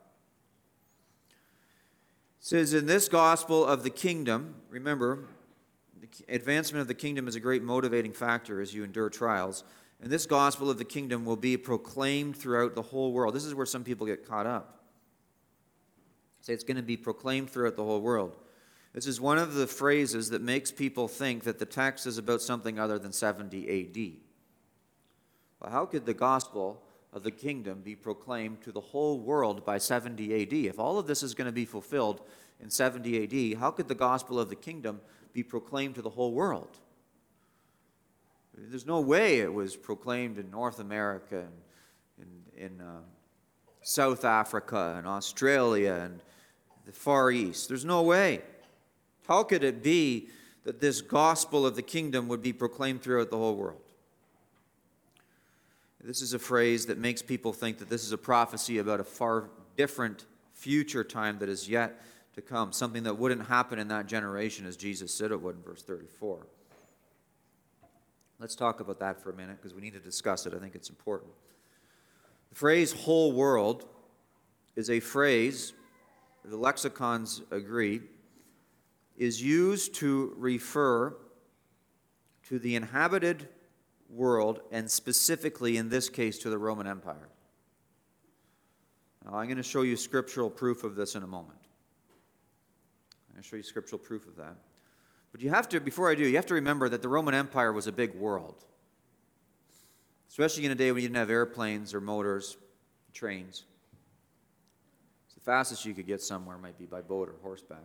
[2.41, 5.27] It says, In this gospel of the kingdom, remember,
[6.01, 9.65] the advancement of the kingdom is a great motivating factor as you endure trials.
[10.03, 13.35] And this gospel of the kingdom will be proclaimed throughout the whole world.
[13.35, 14.83] This is where some people get caught up.
[16.41, 18.37] Say it's going to be proclaimed throughout the whole world.
[18.93, 22.43] This is one of the phrases that makes people think that the text is about
[22.43, 24.13] something other than 70 AD.
[25.61, 29.79] Well, how could the gospel of the kingdom be proclaimed to the whole world by
[29.79, 30.53] 70 AD.
[30.53, 32.23] If all of this is going to be fulfilled
[32.61, 35.01] in 70 AD, how could the gospel of the kingdom
[35.33, 36.79] be proclaimed to the whole world?
[38.57, 41.47] There's no way it was proclaimed in North America
[42.19, 43.01] and in, in uh,
[43.83, 46.23] South Africa and Australia and
[46.85, 47.69] the Far East.
[47.69, 48.43] There's no way.
[49.27, 50.29] How could it be
[50.65, 53.81] that this gospel of the kingdom would be proclaimed throughout the whole world?
[56.03, 59.05] This is a phrase that makes people think that this is a prophecy about a
[59.05, 62.03] far different future time that is yet
[62.35, 65.63] to come, something that wouldn't happen in that generation as Jesus said it would in
[65.63, 66.47] verse 34.
[68.39, 70.55] Let's talk about that for a minute because we need to discuss it.
[70.55, 71.31] I think it's important.
[72.49, 73.85] The phrase whole world
[74.77, 75.75] is a phrase,
[76.45, 78.01] the lexicons agree,
[79.21, 81.15] is used to refer
[82.49, 83.47] to the inhabited
[84.09, 87.29] world, and specifically in this case to the Roman Empire.
[89.25, 91.61] Now, I'm going to show you scriptural proof of this in a moment.
[93.29, 94.57] I'm going to show you scriptural proof of that.
[95.33, 97.75] But you have to, before I do, you have to remember that the Roman Empire
[97.75, 98.65] was a big world.
[100.31, 102.57] Especially in a day when you didn't have airplanes or motors,
[103.13, 103.65] trains.
[105.35, 107.79] The fastest you could get somewhere might be by boat or horseback.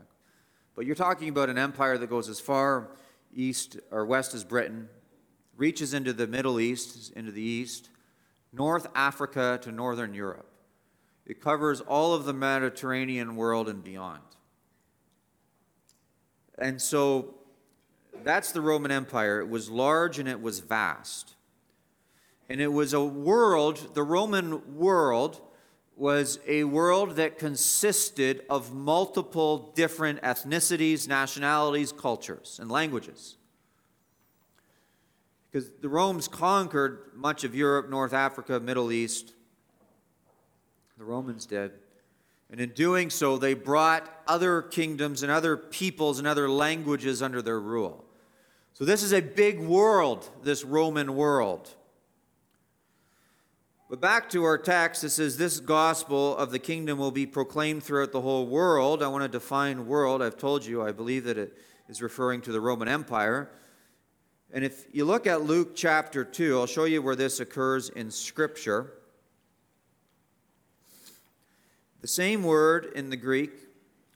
[0.75, 2.89] But you're talking about an empire that goes as far
[3.33, 4.89] east or west as Britain,
[5.57, 7.89] reaches into the Middle East, into the East,
[8.51, 10.49] North Africa to Northern Europe.
[11.25, 14.21] It covers all of the Mediterranean world and beyond.
[16.57, 17.35] And so
[18.23, 19.41] that's the Roman Empire.
[19.41, 21.35] It was large and it was vast.
[22.47, 25.41] And it was a world, the Roman world
[25.95, 33.37] was a world that consisted of multiple different ethnicities, nationalities, cultures, and languages
[35.55, 39.31] because the Romans conquered much of Europe, North Africa, Middle East.
[40.97, 41.71] The Romans did.
[42.51, 47.41] And in doing so, they brought other kingdoms and other peoples and other languages under
[47.41, 48.03] their rule.
[48.73, 51.69] So, this is a big world, this Roman world.
[53.87, 57.83] But back to our text, it says, This gospel of the kingdom will be proclaimed
[57.83, 59.03] throughout the whole world.
[59.03, 60.23] I want to define world.
[60.23, 61.55] I've told you, I believe that it
[61.87, 63.51] is referring to the Roman Empire.
[64.51, 68.09] And if you look at Luke chapter 2, I'll show you where this occurs in
[68.09, 68.91] Scripture.
[72.01, 73.51] The same word in the Greek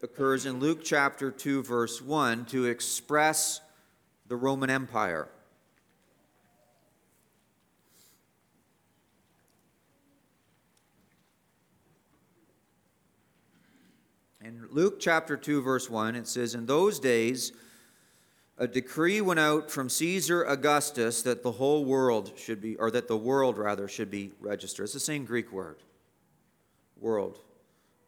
[0.01, 3.61] occurs in Luke chapter 2, verse 1, to express
[4.27, 5.27] the Roman Empire.
[14.41, 17.51] In Luke chapter 2, verse 1, it says, In those days,
[18.57, 23.09] a decree went out from Caesar Augustus that the whole world should be, or that
[23.09, 24.85] the world rather, should be registered.
[24.85, 25.83] It's the same Greek word,
[26.97, 27.39] world.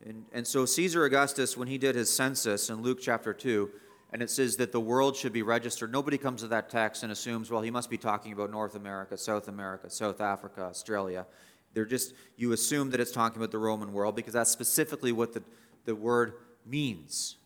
[0.06, 3.70] And, and so Caesar Augustus, when he did his census in Luke chapter 2,
[4.14, 7.12] and it says that the world should be registered, nobody comes to that text and
[7.12, 11.26] assumes, well, he must be talking about North America, South America, South Africa, Australia.
[11.74, 15.34] They're just, you assume that it's talking about the Roman world because that's specifically what
[15.34, 15.44] the,
[15.86, 16.34] the word
[16.66, 17.38] means.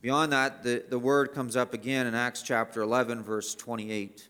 [0.00, 4.28] Beyond that, the, the word comes up again in Acts chapter 11, verse 28.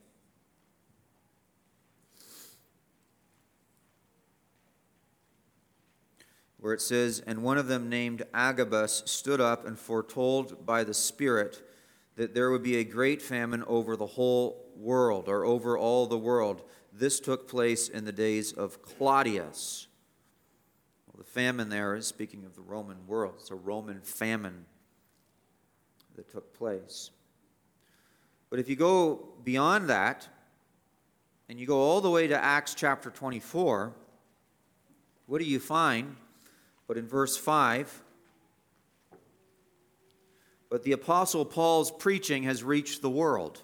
[6.59, 10.93] Where it says, And one of them named Agabus stood up and foretold by the
[10.93, 11.63] Spirit
[12.17, 16.19] that there would be a great famine over the whole world, or over all the
[16.19, 16.63] world.
[16.93, 19.87] This took place in the days of Claudius.
[21.21, 23.35] The famine there is speaking of the Roman world.
[23.37, 24.65] It's a Roman famine
[26.17, 27.11] that took place.
[28.49, 30.27] But if you go beyond that,
[31.51, 33.93] and you go all the way to Acts chapter 24,
[35.27, 36.17] what do you find?
[36.89, 38.03] But in verse 5,
[40.71, 43.61] but the Apostle Paul's preaching has reached the world.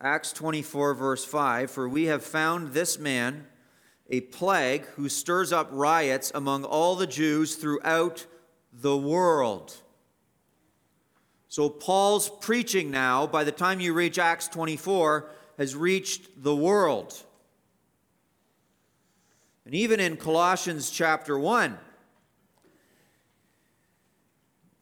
[0.00, 3.48] Acts 24, verse 5 For we have found this man
[4.12, 8.26] a plague who stirs up riots among all the Jews throughout
[8.70, 9.74] the world.
[11.48, 17.14] So, Paul's preaching now, by the time you reach Acts 24, has reached the world.
[19.64, 21.78] And even in Colossians chapter 1,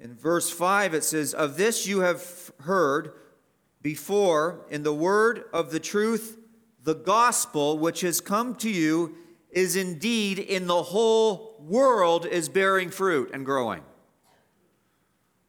[0.01, 3.13] in verse 5, it says, Of this you have heard
[3.83, 6.40] before in the word of the truth,
[6.83, 9.17] the gospel which has come to you
[9.51, 13.83] is indeed in the whole world is bearing fruit and growing.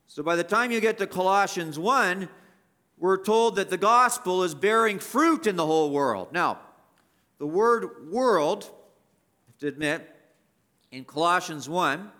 [0.07, 2.27] So by the time you get to Colossians 1,
[2.97, 6.33] we're told that the gospel is bearing fruit in the whole world.
[6.33, 6.59] Now,
[7.37, 10.07] the word world, I have to admit,
[10.91, 12.11] in Colossians 1,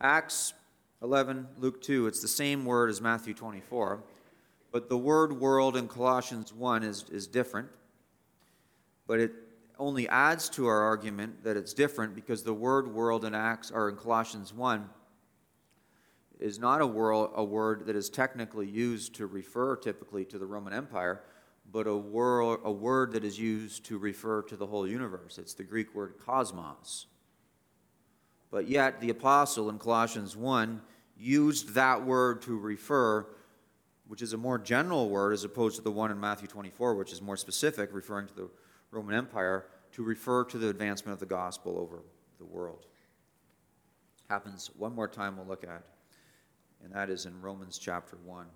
[0.00, 0.54] Acts
[1.02, 4.02] 11, Luke 2, it's the same word as Matthew 24,
[4.72, 7.68] but the word world in Colossians 1 is, is different.
[9.06, 9.32] But it
[9.78, 13.88] only adds to our argument that it's different because the word world in Acts or
[13.88, 14.88] in Colossians 1
[16.38, 20.46] is not a, world, a word that is technically used to refer typically to the
[20.46, 21.22] Roman Empire,
[21.72, 25.38] but a, world, a word that is used to refer to the whole universe.
[25.38, 27.06] It's the Greek word cosmos.
[28.50, 30.80] But yet, the apostle in Colossians 1
[31.16, 33.26] used that word to refer,
[34.10, 37.12] which is a more general word as opposed to the one in Matthew 24, which
[37.12, 38.50] is more specific, referring to the
[38.90, 42.02] Roman Empire, to refer to the advancement of the gospel over
[42.38, 42.86] the world.
[44.28, 45.84] Happens one more time we'll look at,
[46.82, 48.46] and that is in Romans chapter 1.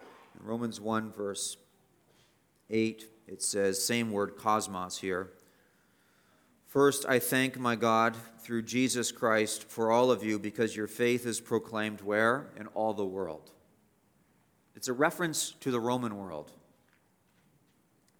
[0.00, 1.58] In Romans 1, verse
[2.70, 5.28] 8, it says, same word cosmos here.
[6.68, 11.26] First, I thank my God through Jesus Christ for all of you because your faith
[11.26, 12.46] is proclaimed where?
[12.58, 13.50] In all the world.
[14.84, 16.52] It's a reference to the Roman world.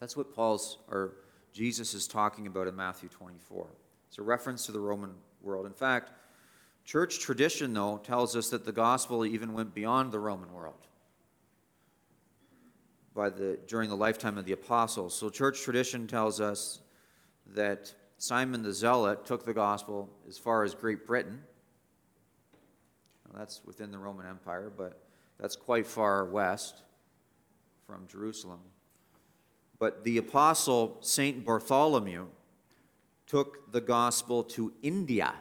[0.00, 1.16] That's what Paul's or
[1.52, 3.66] Jesus is talking about in Matthew 24.
[4.08, 5.10] It's a reference to the Roman
[5.42, 5.66] world.
[5.66, 6.12] In fact,
[6.86, 10.86] church tradition, though, tells us that the gospel even went beyond the Roman world
[13.14, 15.14] by the, during the lifetime of the apostles.
[15.14, 16.80] So, church tradition tells us
[17.48, 21.42] that Simon the Zealot took the gospel as far as Great Britain.
[23.26, 25.03] Now, that's within the Roman Empire, but
[25.38, 26.82] that's quite far west
[27.86, 28.60] from Jerusalem.
[29.78, 31.44] But the apostle St.
[31.44, 32.26] Bartholomew
[33.26, 35.34] took the gospel to India,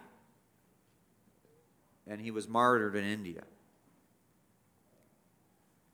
[2.07, 3.43] and he was martyred in India.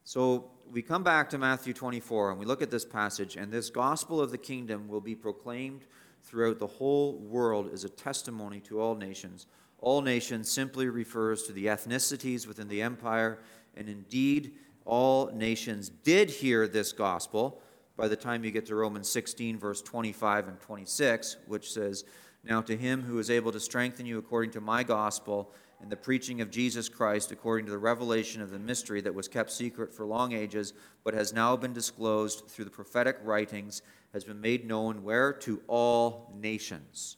[0.04, 3.70] So we come back to Matthew 24 and we look at this passage, and this
[3.70, 5.84] gospel of the kingdom will be proclaimed
[6.22, 9.46] throughout the whole world as a testimony to all nations.
[9.78, 13.38] All nations simply refers to the ethnicities within the empire,
[13.76, 14.52] and indeed,
[14.84, 17.60] all nations did hear this gospel
[17.96, 22.04] by the time you get to Romans 16, verse 25 and 26, which says,
[22.42, 25.96] Now to him who is able to strengthen you according to my gospel and the
[25.96, 29.94] preaching of Jesus Christ according to the revelation of the mystery that was kept secret
[29.94, 30.72] for long ages,
[31.04, 35.32] but has now been disclosed through the prophetic writings has been made known where?
[35.32, 37.16] To all nations.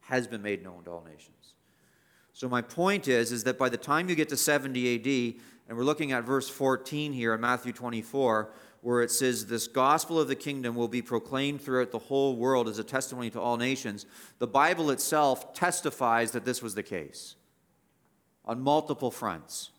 [0.00, 1.54] Has been made known to all nations.
[2.32, 5.76] So my point is, is that by the time you get to 70 AD, and
[5.78, 8.50] we're looking at verse 14 here in Matthew 24,
[8.82, 12.68] where it says, This gospel of the kingdom will be proclaimed throughout the whole world
[12.68, 14.06] as a testimony to all nations.
[14.38, 17.36] The Bible itself testifies that this was the case
[18.44, 19.70] on multiple fronts.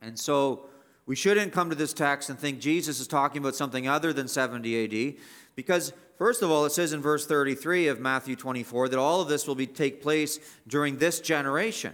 [0.00, 0.68] And so
[1.04, 4.28] we shouldn't come to this text and think Jesus is talking about something other than
[4.28, 5.14] 70 AD,
[5.56, 9.28] because, first of all, it says in verse 33 of Matthew 24 that all of
[9.28, 10.38] this will be, take place
[10.68, 11.92] during this generation.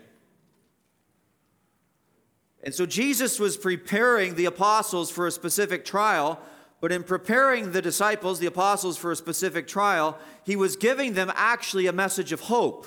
[2.63, 6.41] And so Jesus was preparing the apostles for a specific trial,
[6.81, 11.33] but in preparing the disciples, the apostles, for a specific trial, he was giving them
[11.35, 12.87] actually a message of hope.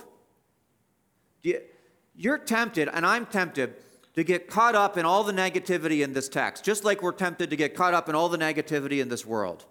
[2.16, 3.76] You're tempted, and I'm tempted
[4.16, 7.50] to get caught up in all the negativity in this text, just like we're tempted
[7.50, 9.66] to get caught up in all the negativity in this world.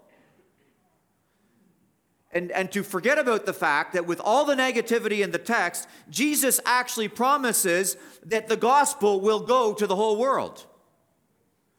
[2.35, 5.87] And, and to forget about the fact that with all the negativity in the text,
[6.09, 10.65] Jesus actually promises that the gospel will go to the whole world.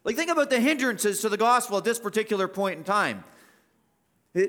[0.02, 3.22] Like, think about the hindrances to the gospel at this particular point in time.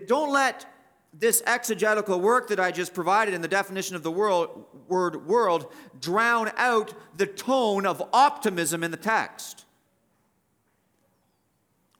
[0.05, 0.65] Don't let
[1.13, 5.73] this exegetical work that I just provided in the definition of the world, word world
[5.99, 9.65] drown out the tone of optimism in the text.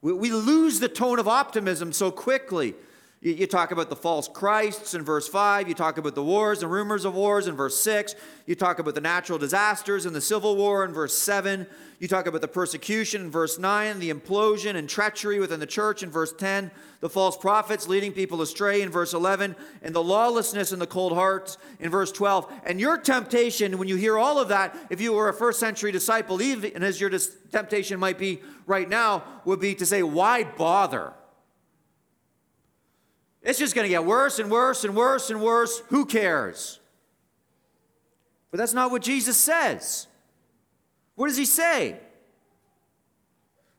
[0.01, 2.75] We, we lose the tone of optimism so quickly.
[3.19, 5.67] You, talk about the false Christs in verse 5.
[5.67, 8.13] You talk about the wars and rumors of wars in verse 6.
[8.45, 11.65] You talk about the natural disasters and the civil war in verse 7.
[11.97, 16.03] You talk about the persecution in verse 9, the implosion and treachery within the church
[16.03, 20.71] in verse 10, the false prophets leading people astray in verse 11, and the lawlessness
[20.71, 22.51] and the cold hearts in verse 12.
[22.67, 25.91] And your temptation, when you hear all of that, if you were a first century
[25.91, 27.09] disciple, even as your
[27.51, 31.13] temptation might be right now, would be to say, Why bother?
[33.47, 35.81] It's just going to get worse and worse and worse and worse.
[35.87, 36.81] Who cares?
[38.51, 40.07] But that's not what Jesus says.
[41.15, 41.97] What does he say?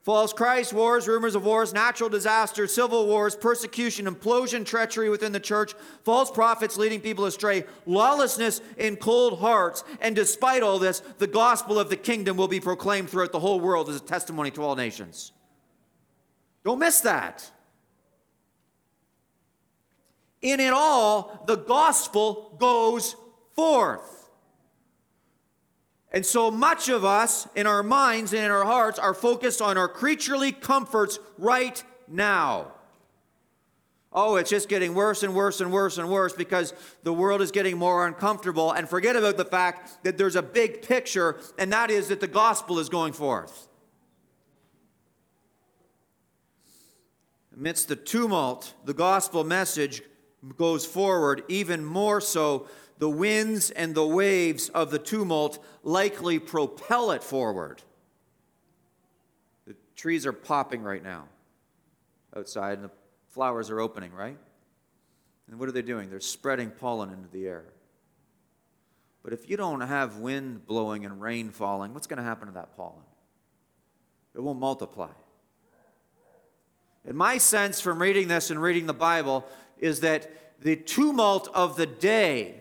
[0.04, 5.40] False Christ, wars, rumors of wars, natural disasters, civil wars, persecution, implosion, treachery within the
[5.40, 9.84] church, false prophets leading people astray, lawlessness in cold hearts.
[10.00, 13.60] And despite all this, the gospel of the kingdom will be proclaimed throughout the whole
[13.60, 15.32] world as a testimony to all nations.
[16.64, 17.50] Don't miss that.
[20.40, 23.16] In it all, the gospel goes
[23.54, 24.30] forth.
[26.12, 29.76] And so much of us in our minds and in our hearts are focused on
[29.76, 32.72] our creaturely comforts right now.
[34.10, 36.72] Oh, it's just getting worse and worse and worse and worse because
[37.02, 38.72] the world is getting more uncomfortable.
[38.72, 42.26] And forget about the fact that there's a big picture, and that is that the
[42.26, 43.68] gospel is going forth.
[47.54, 50.00] Amidst the tumult, the gospel message
[50.56, 52.68] goes forward, even more so,
[52.98, 57.82] the winds and the waves of the tumult likely propel it forward.
[59.66, 61.24] The trees are popping right now
[62.36, 62.90] outside, and the
[63.28, 64.38] flowers are opening, right?
[65.48, 66.10] And what are they doing?
[66.10, 67.64] They're spreading pollen into the air.
[69.22, 72.54] But if you don't have wind blowing and rain falling, what's going to happen to
[72.54, 73.02] that pollen?
[74.34, 75.10] It won't multiply.
[77.04, 79.46] In my sense from reading this and reading the Bible
[79.80, 82.60] is that the tumult of the day,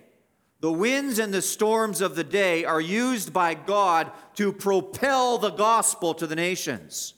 [0.59, 5.51] the winds and the storms of the day, are used by God to propel the
[5.51, 7.13] gospel to the nations.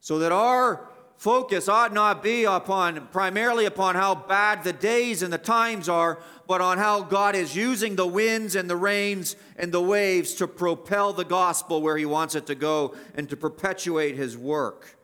[0.00, 5.32] So that our focus ought not be upon primarily upon how bad the days and
[5.32, 9.72] the times are, but on how God is using the winds and the rains and
[9.72, 14.16] the waves to propel the gospel where He wants it to go and to perpetuate
[14.16, 14.98] His work.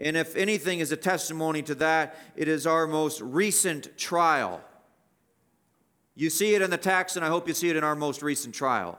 [0.00, 4.60] And if anything is a testimony to that, it is our most recent trial.
[6.16, 8.22] You see it in the text, and I hope you see it in our most
[8.22, 8.98] recent trial.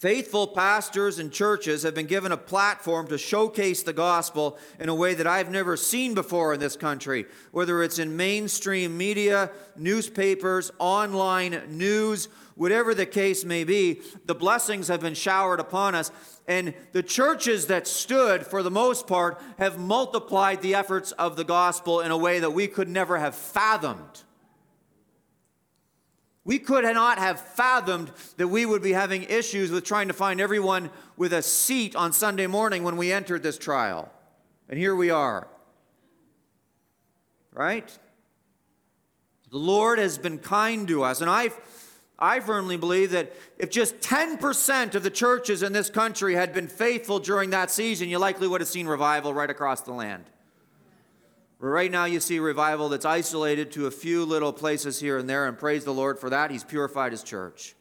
[0.00, 4.94] Faithful pastors and churches have been given a platform to showcase the gospel in a
[4.94, 10.70] way that I've never seen before in this country, whether it's in mainstream media, newspapers,
[10.78, 12.28] online news,
[12.60, 14.02] whatever the case may be.
[14.26, 16.12] The blessings have been showered upon us.
[16.46, 21.44] And the churches that stood, for the most part, have multiplied the efforts of the
[21.44, 24.24] gospel in a way that we could never have fathomed.
[26.44, 30.38] We could not have fathomed that we would be having issues with trying to find
[30.38, 34.12] everyone with a seat on Sunday morning when we entered this trial.
[34.68, 35.48] And here we are.
[37.54, 37.90] Right?
[39.50, 41.22] The Lord has been kind to us.
[41.22, 41.50] And I,
[42.20, 46.68] I firmly believe that if just 10% of the churches in this country had been
[46.68, 50.24] faithful during that season, you likely would have seen revival right across the land.
[51.60, 55.28] But Right now, you see revival that's isolated to a few little places here and
[55.28, 56.50] there, and praise the Lord for that.
[56.50, 57.74] He's purified his church.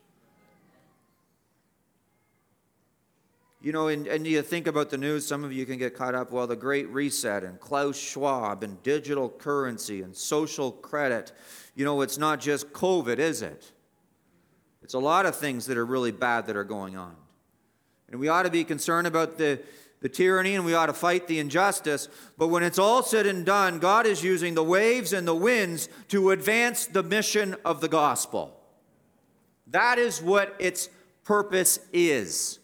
[3.62, 6.16] You know, and, and you think about the news, some of you can get caught
[6.16, 11.34] up, well, the Great Reset and Klaus Schwab and digital currency and social credit.
[11.76, 13.74] You know, it's not just COVID, is it?
[14.82, 17.16] It's a lot of things that are really bad that are going on.
[18.10, 19.60] And we ought to be concerned about the,
[20.02, 22.08] the tyranny and we ought to fight the injustice.
[22.38, 25.90] But when it's all said and done, God is using the waves and the winds
[26.08, 28.60] to advance the mission of the gospel.
[29.68, 30.90] That is what its
[31.24, 32.60] purpose is.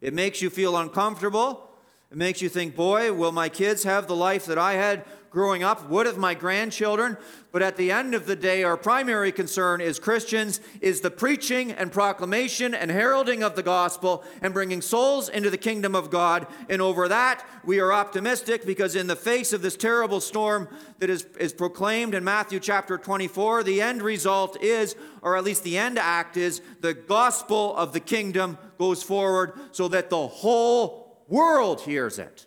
[0.00, 1.68] It makes you feel uncomfortable.
[2.12, 5.04] It makes you think, boy, will my kids have the life that I had
[5.34, 5.90] growing up?
[5.90, 7.18] What of my grandchildren?
[7.52, 11.72] But at the end of the day, our primary concern as Christians is the preaching
[11.72, 16.46] and proclamation and heralding of the gospel and bringing souls into the kingdom of God.
[16.70, 20.68] And over that, we are optimistic because in the face of this terrible storm
[21.00, 25.64] that is, is proclaimed in Matthew chapter 24, the end result is, or at least
[25.64, 31.24] the end act is, the gospel of the kingdom goes forward so that the whole
[31.28, 32.46] world hears it.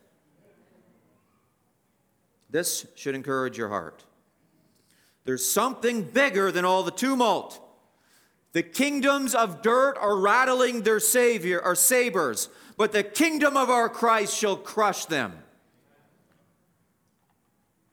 [2.49, 4.03] This should encourage your heart.
[5.25, 7.61] There's something bigger than all the tumult.
[8.53, 13.89] The kingdoms of dirt are rattling their savior or sabers, but the kingdom of our
[13.89, 15.43] Christ shall crush them.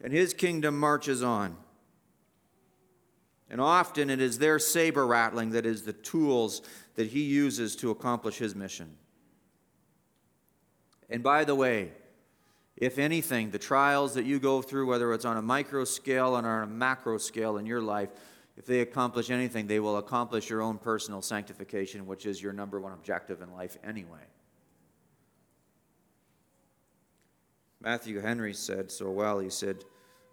[0.02, 1.56] and his kingdom marches on.
[3.48, 6.60] And often it is their saber rattling that is the tools
[6.96, 8.96] that he uses to accomplish his mission.
[11.08, 11.92] And by the way,
[12.76, 16.44] if anything, the trials that you go through, whether it's on a micro scale or
[16.44, 18.10] on a macro scale in your life,
[18.56, 22.80] if they accomplish anything, they will accomplish your own personal sanctification, which is your number
[22.80, 24.26] one objective in life anyway.
[27.80, 29.40] Matthew Henry said so well.
[29.40, 29.84] He said,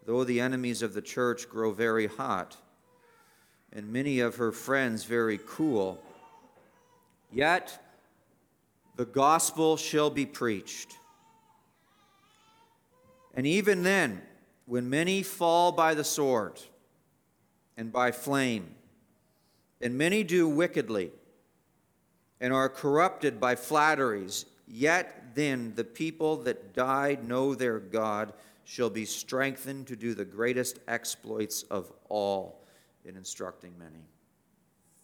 [0.05, 2.57] Though the enemies of the church grow very hot,
[3.73, 6.01] and many of her friends very cool,
[7.31, 7.77] yet
[8.95, 10.97] the gospel shall be preached.
[13.33, 14.21] And even then,
[14.65, 16.59] when many fall by the sword
[17.77, 18.75] and by flame,
[19.81, 21.11] and many do wickedly,
[22.39, 28.89] and are corrupted by flatteries, yet then the people that died know their God shall
[28.89, 32.63] be strengthened to do the greatest exploits of all
[33.05, 34.05] in instructing many.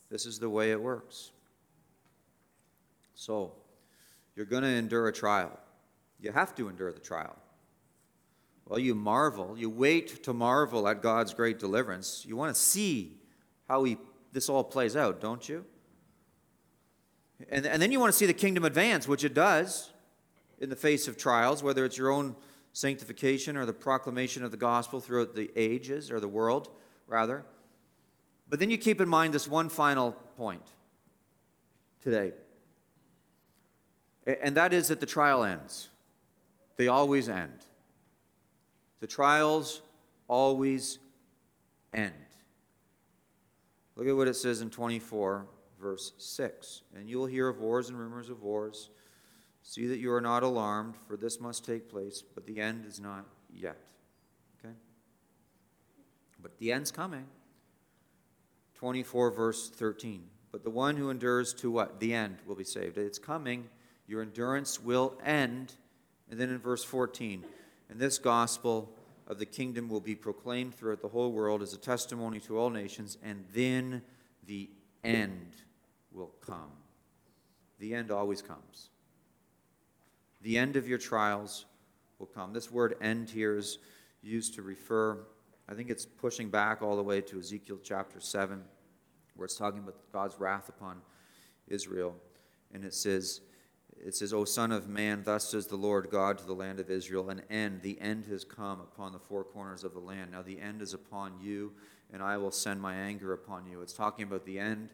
[0.09, 1.31] This is the way it works.
[3.15, 3.53] So,
[4.35, 5.59] you're going to endure a trial.
[6.19, 7.35] You have to endure the trial.
[8.67, 12.25] Well, you marvel, you wait to marvel at God's great deliverance.
[12.27, 13.17] You want to see
[13.69, 13.97] how he,
[14.33, 15.65] this all plays out, don't you?
[17.49, 19.91] And, and then you want to see the kingdom advance, which it does
[20.59, 22.35] in the face of trials, whether it's your own
[22.73, 26.69] sanctification or the proclamation of the gospel throughout the ages or the world,
[27.07, 27.45] rather.
[28.49, 30.65] But then you keep in mind this one final point
[32.01, 32.33] today,
[34.25, 35.89] and that is that the trial ends.
[36.75, 37.66] They always end.
[38.99, 39.81] The trials
[40.27, 40.99] always
[41.93, 42.13] end.
[43.95, 45.47] Look at what it says in 24,
[45.79, 46.83] verse 6.
[46.95, 48.89] And you will hear of wars and rumors of wars.
[49.63, 52.99] See that you are not alarmed, for this must take place, but the end is
[52.99, 53.77] not yet.
[54.59, 54.73] Okay?
[56.41, 57.25] But the end's coming.
[58.75, 60.23] 24, verse 13.
[60.51, 61.99] But the one who endures to what?
[61.99, 62.97] The end will be saved.
[62.97, 63.67] It's coming.
[64.07, 65.73] Your endurance will end.
[66.29, 67.43] And then in verse 14,
[67.89, 68.93] and this gospel
[69.27, 72.69] of the kingdom will be proclaimed throughout the whole world as a testimony to all
[72.69, 74.01] nations, and then
[74.45, 74.69] the
[75.03, 75.55] end
[76.11, 76.71] will come.
[77.79, 78.89] The end always comes.
[80.41, 81.65] The end of your trials
[82.19, 82.53] will come.
[82.53, 83.79] This word end here is
[84.21, 85.19] used to refer,
[85.69, 88.63] I think it's pushing back all the way to Ezekiel chapter 7,
[89.35, 91.01] where it's talking about God's wrath upon
[91.67, 92.15] Israel.
[92.73, 93.41] And it says,
[94.05, 96.89] it says, O Son of Man, thus says the Lord God to the land of
[96.89, 100.31] Israel, an end, the end has come upon the four corners of the land.
[100.31, 101.73] Now the end is upon you,
[102.13, 103.81] and I will send my anger upon you.
[103.81, 104.89] It's talking about the end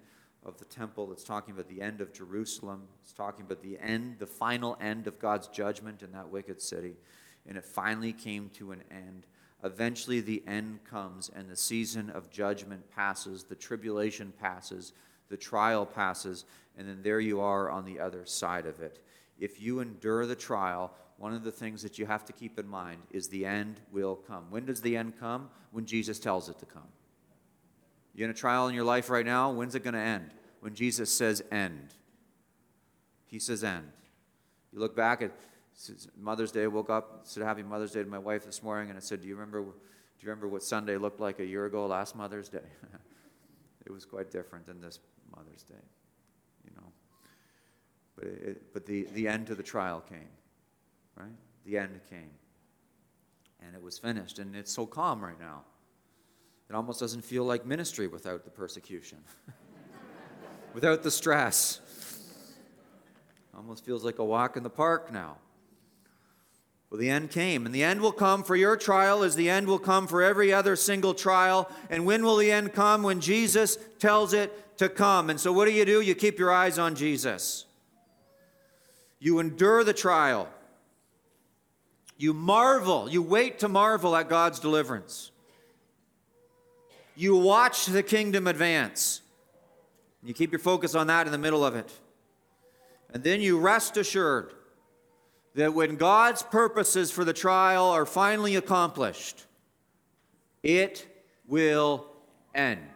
[0.46, 4.18] of the temple, it's talking about the end of Jerusalem, it's talking about the end,
[4.20, 6.96] the final end of God's judgment in that wicked city.
[7.48, 9.26] And it finally came to an end.
[9.64, 14.92] Eventually, the end comes, and the season of judgment passes, the tribulation passes,
[15.30, 16.44] the trial passes,
[16.78, 19.00] and then there you are on the other side of it.
[19.40, 22.68] If you endure the trial, one of the things that you have to keep in
[22.68, 24.46] mind is the end will come.
[24.50, 25.50] When does the end come?
[25.72, 26.88] When Jesus tells it to come.
[28.14, 29.52] You're in a trial in your life right now?
[29.52, 30.32] When's it going to end?
[30.60, 31.94] When Jesus says end.
[33.26, 33.92] He says end.
[34.72, 35.32] You look back at
[36.20, 36.68] Mother's Day.
[36.68, 39.28] Woke up, said Happy Mother's Day to my wife this morning, and I said, Do
[39.28, 39.62] you remember?
[39.62, 39.70] Do
[40.20, 42.60] you remember what Sunday looked like a year ago, last Mother's Day?
[43.86, 45.00] it was quite different than this
[45.36, 45.76] Mother's Day.
[48.16, 50.30] But, it, but the, the end to the trial came,
[51.16, 51.36] right?
[51.66, 52.32] The end came.
[53.66, 54.40] And it was finished.
[54.40, 55.62] And it's so calm right now.
[56.70, 59.20] It almost doesn't feel like ministry without the persecution,
[60.74, 61.80] without the stress.
[63.56, 65.38] Almost feels like a walk in the park now.
[66.90, 69.68] Well, the end came, and the end will come for your trial as the end
[69.68, 71.70] will come for every other single trial.
[71.90, 73.04] And when will the end come?
[73.04, 75.30] When Jesus tells it to come.
[75.30, 76.02] And so, what do you do?
[76.02, 77.66] You keep your eyes on Jesus.
[79.20, 80.50] You endure the trial.
[82.18, 83.10] You marvel.
[83.10, 85.32] You wait to marvel at God's deliverance.
[87.16, 89.22] You watch the kingdom advance.
[90.24, 91.92] You keep your focus on that in the middle of it.
[93.14, 94.54] And then you rest assured
[95.56, 99.46] that when God's purposes for the trial are finally accomplished,
[100.64, 101.06] it
[101.48, 102.08] will
[102.56, 102.93] end.